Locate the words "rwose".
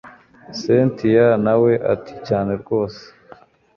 2.61-3.01